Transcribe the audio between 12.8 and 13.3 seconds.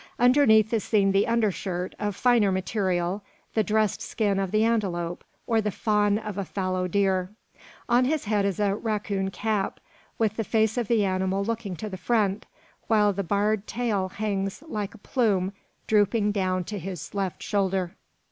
while the